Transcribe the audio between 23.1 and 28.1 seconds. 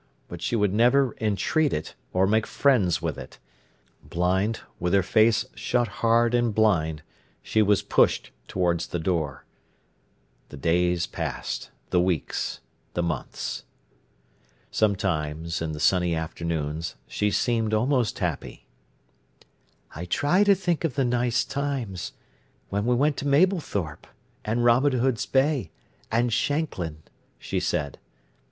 to Mablethorpe, and Robin Hood's Bay, and Shanklin," she said.